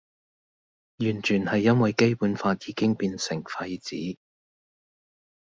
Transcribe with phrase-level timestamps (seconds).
[0.97, 4.17] 完全係因為基本法已經變成廢紙